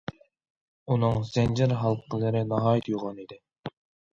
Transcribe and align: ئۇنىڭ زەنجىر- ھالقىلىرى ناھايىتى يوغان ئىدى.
ئۇنىڭ 0.95 1.19
زەنجىر- 1.27 1.75
ھالقىلىرى 1.83 2.43
ناھايىتى 2.55 2.95
يوغان 2.97 3.21
ئىدى. 3.27 3.39